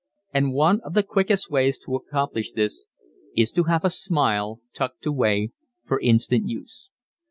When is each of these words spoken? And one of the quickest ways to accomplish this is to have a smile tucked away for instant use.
And 0.33 0.51
one 0.53 0.79
of 0.81 0.95
the 0.95 1.03
quickest 1.03 1.51
ways 1.51 1.77
to 1.85 1.93
accomplish 1.93 2.53
this 2.53 2.87
is 3.35 3.51
to 3.51 3.65
have 3.65 3.85
a 3.85 3.91
smile 3.91 4.59
tucked 4.73 5.05
away 5.05 5.51
for 5.85 5.99
instant 5.99 6.47
use. 6.47 6.89